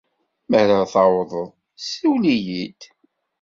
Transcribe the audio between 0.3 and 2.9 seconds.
Mi ara tawḍeḍ, siwel-iyi-d.